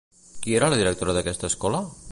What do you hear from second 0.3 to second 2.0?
Qui era la directora d'aquesta escola?